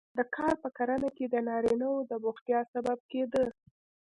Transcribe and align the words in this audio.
دا 0.17 0.23
کار 0.35 0.53
په 0.63 0.69
کرنه 0.77 1.09
کې 1.17 1.25
د 1.29 1.35
نارینه 1.47 1.87
وو 1.89 2.07
د 2.09 2.11
بوختیا 2.23 2.59
سبب 2.73 2.99
کېده 3.11 3.43